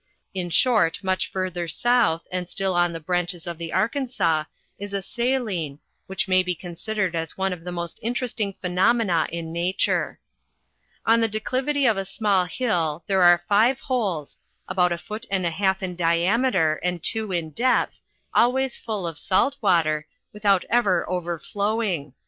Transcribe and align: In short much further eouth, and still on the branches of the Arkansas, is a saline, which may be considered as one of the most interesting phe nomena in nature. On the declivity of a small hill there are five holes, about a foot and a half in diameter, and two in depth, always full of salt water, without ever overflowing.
In 0.33 0.49
short 0.49 1.03
much 1.03 1.29
further 1.29 1.67
eouth, 1.67 2.21
and 2.31 2.49
still 2.49 2.73
on 2.73 2.91
the 2.91 2.99
branches 2.99 3.45
of 3.45 3.59
the 3.59 3.71
Arkansas, 3.71 4.45
is 4.79 4.93
a 4.93 5.01
saline, 5.03 5.77
which 6.07 6.27
may 6.27 6.41
be 6.41 6.55
considered 6.55 7.15
as 7.15 7.37
one 7.37 7.53
of 7.53 7.63
the 7.63 7.71
most 7.71 7.99
interesting 8.01 8.51
phe 8.51 8.63
nomena 8.69 9.29
in 9.29 9.53
nature. 9.53 10.19
On 11.05 11.21
the 11.21 11.27
declivity 11.27 11.85
of 11.85 11.97
a 11.97 12.05
small 12.05 12.45
hill 12.45 13.03
there 13.05 13.21
are 13.21 13.43
five 13.47 13.79
holes, 13.81 14.39
about 14.67 14.91
a 14.91 14.97
foot 14.97 15.27
and 15.29 15.45
a 15.45 15.51
half 15.51 15.83
in 15.83 15.95
diameter, 15.95 16.79
and 16.81 17.03
two 17.03 17.31
in 17.31 17.51
depth, 17.51 18.01
always 18.33 18.75
full 18.75 19.05
of 19.05 19.19
salt 19.19 19.57
water, 19.61 20.07
without 20.33 20.65
ever 20.67 21.07
overflowing. 21.07 22.15